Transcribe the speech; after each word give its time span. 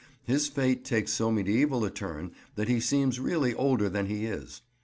His 0.23 0.47
fate 0.47 0.83
takes 0.83 1.13
so 1.13 1.29
mediæval 1.31 1.85
a 1.85 1.91
turn 1.91 2.31
that 2.55 2.67
he 2.67 2.79
seems 2.79 3.19
really 3.19 3.53
older 3.53 3.87
than 3.87 4.07
he 4.07 4.25
is. 4.25 4.63